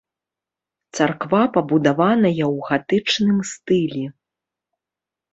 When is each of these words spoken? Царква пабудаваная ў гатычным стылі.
Царква 0.99 1.41
пабудаваная 1.57 2.31
ў 2.35 2.55
гатычным 2.69 3.37
стылі. 3.51 4.07